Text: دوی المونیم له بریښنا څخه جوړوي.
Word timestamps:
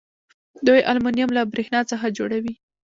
دوی 0.67 0.81
المونیم 0.91 1.29
له 1.37 1.41
بریښنا 1.51 1.79
څخه 1.91 2.07
جوړوي. 2.17 2.53